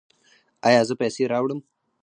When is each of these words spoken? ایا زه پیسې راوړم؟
ایا 0.67 0.81
زه 0.87 0.93
پیسې 1.01 1.23
راوړم؟ 1.31 1.59